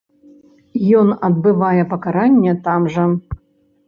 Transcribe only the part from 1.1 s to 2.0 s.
адбывае